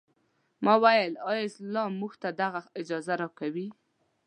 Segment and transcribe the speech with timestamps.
[0.63, 3.67] ما وویل ایا اسلام موږ ته دغه اجازه راکوي.